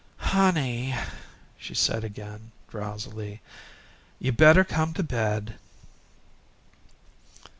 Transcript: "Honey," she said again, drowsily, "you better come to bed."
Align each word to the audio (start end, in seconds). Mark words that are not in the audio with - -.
"Honey," 0.33 0.95
she 1.59 1.75
said 1.75 2.03
again, 2.03 2.51
drowsily, 2.71 3.39
"you 4.17 4.31
better 4.31 4.63
come 4.63 4.95
to 4.95 5.03
bed." 5.03 5.59